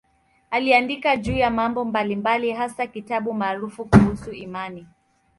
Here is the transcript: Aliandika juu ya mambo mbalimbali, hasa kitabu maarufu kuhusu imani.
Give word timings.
Aliandika 0.51 1.17
juu 1.17 1.33
ya 1.37 1.49
mambo 1.49 1.85
mbalimbali, 1.85 2.51
hasa 2.51 2.87
kitabu 2.87 3.33
maarufu 3.33 3.85
kuhusu 3.85 4.31
imani. 4.31 4.87